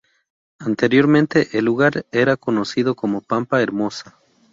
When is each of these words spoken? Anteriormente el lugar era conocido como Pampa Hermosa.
Anteriormente 0.57 1.55
el 1.59 1.65
lugar 1.65 2.07
era 2.11 2.35
conocido 2.35 2.95
como 2.95 3.21
Pampa 3.21 3.61
Hermosa. 3.61 4.17